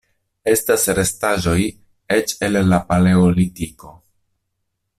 [0.51, 1.57] Estas restaĵoj
[2.15, 3.93] eĉ el la Paleolitiko.